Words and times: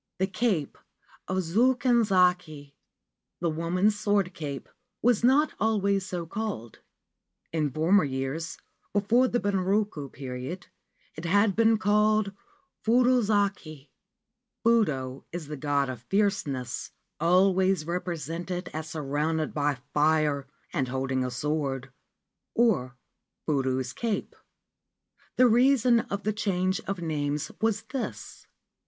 The 0.17 0.25
Cape 0.25 0.79
of 1.27 1.37
Joken 1.43 2.03
Zaki 2.03 2.73
(the 3.39 3.51
Woman's 3.51 3.99
Sword 3.99 4.33
Cape) 4.33 4.67
was 5.03 5.23
not 5.23 5.53
always 5.59 6.07
so 6.07 6.25
called. 6.25 6.79
In 7.53 7.69
former 7.69 8.03
years, 8.03 8.57
before 8.93 9.27
the 9.27 9.39
Bunroku 9.39 10.11
period, 10.11 10.65
it 11.13 11.25
had 11.25 11.55
been 11.55 11.77
called 11.77 12.31
Fudozaki 12.83 13.91
(Fudo 14.65 15.23
is 15.31 15.45
the 15.49 15.55
God 15.55 15.87
of 15.87 16.01
Fierceness, 16.01 16.89
always 17.19 17.85
represented 17.85 18.71
as 18.73 18.89
surrounded 18.89 19.53
by 19.53 19.77
fire 19.93 20.47
and 20.73 20.87
holding 20.87 21.23
a 21.23 21.29
sword) 21.29 21.91
or 22.55 22.95
Fudo's 23.45 23.93
Cape. 23.93 24.35
The 25.35 25.47
reason 25.47 25.99
of 25.99 26.23
the 26.23 26.33
change 26.33 26.79
of 26.87 27.01
names 27.03 27.51
was 27.61 27.83
this. 27.83 28.47